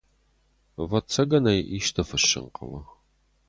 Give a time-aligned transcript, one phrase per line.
[0.81, 2.81] Ӕвӕццӕгӕн ӕй исты фыссын хъӕуы.